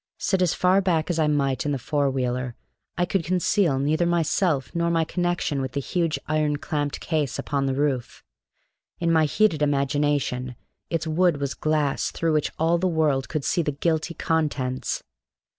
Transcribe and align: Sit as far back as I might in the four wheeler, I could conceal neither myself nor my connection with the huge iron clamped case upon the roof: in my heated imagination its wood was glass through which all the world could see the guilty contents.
Sit 0.17 0.41
as 0.41 0.55
far 0.55 0.81
back 0.81 1.11
as 1.11 1.19
I 1.19 1.27
might 1.27 1.63
in 1.63 1.73
the 1.73 1.77
four 1.77 2.09
wheeler, 2.09 2.55
I 2.97 3.05
could 3.05 3.23
conceal 3.23 3.77
neither 3.77 4.07
myself 4.07 4.71
nor 4.73 4.89
my 4.89 5.03
connection 5.03 5.61
with 5.61 5.73
the 5.73 5.79
huge 5.79 6.17
iron 6.27 6.57
clamped 6.57 6.99
case 6.99 7.37
upon 7.37 7.67
the 7.67 7.75
roof: 7.75 8.23
in 8.97 9.11
my 9.11 9.25
heated 9.25 9.61
imagination 9.61 10.55
its 10.89 11.05
wood 11.05 11.39
was 11.39 11.53
glass 11.53 12.09
through 12.09 12.33
which 12.33 12.49
all 12.57 12.79
the 12.79 12.87
world 12.87 13.29
could 13.29 13.45
see 13.45 13.61
the 13.61 13.73
guilty 13.73 14.15
contents. 14.15 15.03